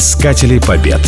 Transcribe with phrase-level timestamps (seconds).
[0.00, 1.02] Искатели побед.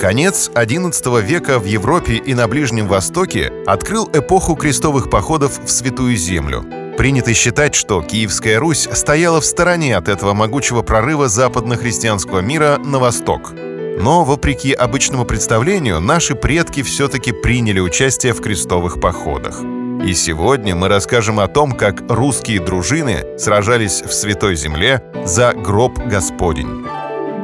[0.00, 6.16] Конец XI века в Европе и на Ближнем Востоке открыл эпоху крестовых походов в Святую
[6.16, 6.64] Землю.
[6.98, 12.98] Принято считать, что Киевская Русь стояла в стороне от этого могучего прорыва западно-христианского мира на
[12.98, 13.52] восток.
[13.52, 19.60] Но, вопреки обычному представлению, наши предки все-таки приняли участие в крестовых походах.
[20.04, 25.96] И сегодня мы расскажем о том, как русские дружины сражались в Святой Земле за гроб
[25.96, 26.84] Господень.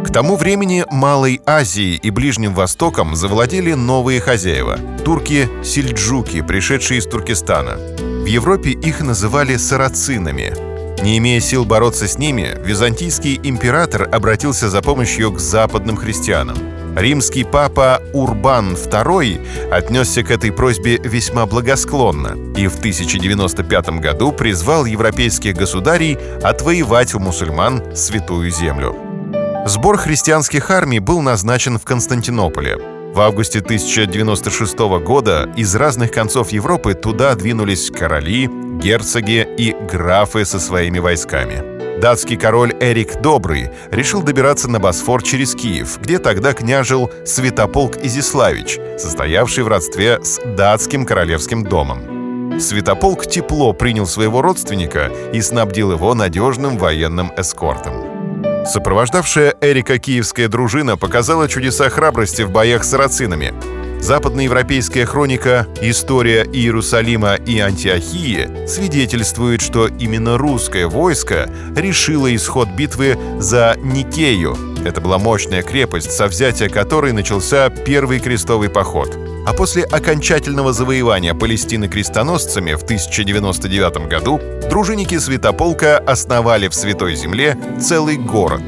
[0.04, 7.76] К тому времени Малой Азией и Ближним Востоком завладели новые хозяева– турки-сельджуки, пришедшие из Туркестана.
[7.76, 10.52] В Европе их называли сарацинами.
[11.02, 16.56] Не имея сил бороться с ними, византийский император обратился за помощью к западным христианам.
[16.96, 24.84] Римский папа Урбан II отнесся к этой просьбе весьма благосклонно и в 1095 году призвал
[24.84, 29.09] европейских государей отвоевать у мусульман Святую Землю.
[29.66, 32.78] Сбор христианских армий был назначен в Константинополе.
[33.12, 38.48] В августе 1096 года из разных концов Европы туда двинулись короли,
[38.82, 42.00] герцоги и графы со своими войсками.
[42.00, 48.78] Датский король Эрик Добрый решил добираться на Босфор через Киев, где тогда княжил Святополк Изиславич,
[48.98, 52.58] состоявший в родстве с датским королевским домом.
[52.58, 58.09] Святополк тепло принял своего родственника и снабдил его надежным военным эскортом.
[58.66, 63.54] Сопровождавшая Эрика киевская дружина показала чудеса храбрости в боях с сарацинами.
[64.00, 73.76] Западноевропейская хроника «История Иерусалима и Антиохии» свидетельствует, что именно русское войско решило исход битвы за
[73.78, 74.69] Никею.
[74.84, 81.34] Это была мощная крепость, со взятия которой начался первый крестовый поход– а после окончательного завоевания
[81.34, 88.62] Палестины крестоносцами в 1099 году дружинники Святополка основали в Святой Земле целый город.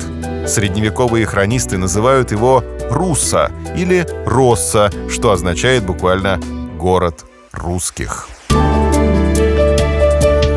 [0.46, 6.41] Средневековые хронисты называют его Руса или Росса, что означает буквально
[6.78, 8.28] «город русских».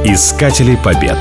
[0.03, 1.17] Искатели побед.